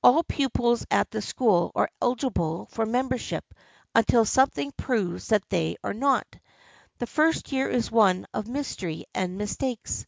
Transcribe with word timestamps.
All 0.00 0.22
pupils 0.22 0.86
at 0.92 1.10
the 1.10 1.20
school 1.20 1.72
are 1.74 1.90
eligible 2.00 2.66
for 2.70 2.86
membership, 2.86 3.44
until 3.96 4.24
some 4.24 4.48
thing 4.48 4.72
proves 4.76 5.26
that 5.26 5.42
they 5.50 5.74
are 5.82 5.92
not. 5.92 6.28
The 6.98 7.08
first 7.08 7.50
year 7.50 7.68
is 7.68 7.90
one 7.90 8.26
of 8.32 8.46
mystery 8.46 9.06
and 9.12 9.36
mistakes. 9.38 10.06